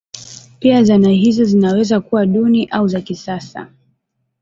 Pia 0.59 0.83
zana 0.83 1.09
hizo 1.09 1.43
zinaweza 1.45 1.99
kuwa 2.01 2.25
duni 2.25 2.65
au 2.65 2.87
za 2.87 3.01
kisasa. 3.01 3.69